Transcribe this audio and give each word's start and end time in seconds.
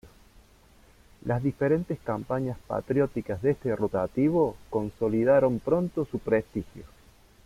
Las 1.25 1.43
diferentes 1.43 1.99
campañas 1.99 2.57
patrióticas 2.65 3.39
de 3.43 3.51
este 3.51 3.75
rotativo 3.75 4.55
consolidaron 4.71 5.59
pronto 5.59 6.05
su 6.05 6.17
prestigio. 6.17 6.85